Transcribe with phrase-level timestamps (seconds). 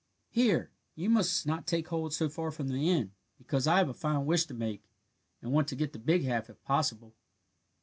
[0.31, 3.93] "Here, you must not take hold so far from the end, because I have a
[3.93, 4.83] fine wish to make,
[5.43, 7.13] and want to get the big half if possible."